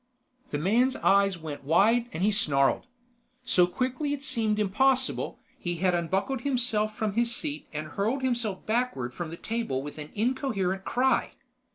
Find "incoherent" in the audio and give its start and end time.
10.15-10.85